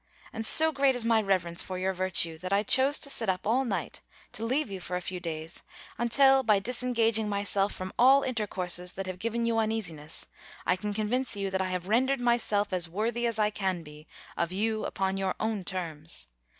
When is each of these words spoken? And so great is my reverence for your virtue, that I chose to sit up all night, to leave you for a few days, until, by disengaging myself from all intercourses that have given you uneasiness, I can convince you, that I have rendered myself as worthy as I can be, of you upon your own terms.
And 0.33 0.47
so 0.47 0.71
great 0.71 0.95
is 0.95 1.05
my 1.05 1.21
reverence 1.21 1.61
for 1.61 1.77
your 1.77 1.93
virtue, 1.93 2.39
that 2.39 2.51
I 2.51 2.63
chose 2.63 2.97
to 2.97 3.07
sit 3.11 3.29
up 3.29 3.45
all 3.45 3.63
night, 3.63 4.01
to 4.31 4.43
leave 4.43 4.71
you 4.71 4.79
for 4.79 4.95
a 4.95 4.99
few 4.99 5.19
days, 5.19 5.61
until, 5.99 6.41
by 6.41 6.57
disengaging 6.57 7.29
myself 7.29 7.71
from 7.71 7.93
all 7.99 8.23
intercourses 8.23 8.93
that 8.93 9.05
have 9.05 9.19
given 9.19 9.45
you 9.45 9.59
uneasiness, 9.59 10.25
I 10.65 10.75
can 10.75 10.95
convince 10.95 11.35
you, 11.35 11.51
that 11.51 11.61
I 11.61 11.69
have 11.69 11.87
rendered 11.87 12.19
myself 12.19 12.73
as 12.73 12.89
worthy 12.89 13.27
as 13.27 13.37
I 13.37 13.51
can 13.51 13.83
be, 13.83 14.07
of 14.35 14.51
you 14.51 14.85
upon 14.87 15.17
your 15.17 15.35
own 15.39 15.63
terms. 15.63 16.25